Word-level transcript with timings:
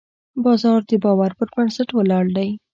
بازار 0.43 0.79
د 0.89 0.91
باور 1.03 1.31
پر 1.37 1.47
بنسټ 1.55 1.89
ولاړ 1.93 2.25
دی. 2.37 2.49